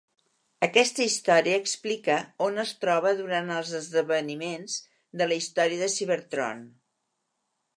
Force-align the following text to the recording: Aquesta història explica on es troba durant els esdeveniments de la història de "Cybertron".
Aquesta 0.67 1.03
història 1.09 1.59
explica 1.63 2.15
on 2.45 2.57
es 2.63 2.71
troba 2.85 3.11
durant 3.19 3.51
els 3.57 3.75
esdeveniments 3.81 4.79
de 5.21 5.29
la 5.29 5.39
història 5.43 5.83
de 5.83 5.91
"Cybertron". 5.99 6.65